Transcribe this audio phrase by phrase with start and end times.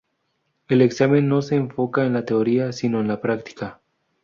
[0.67, 3.81] El examen no se enfoca en la teoría, sino en la práctica.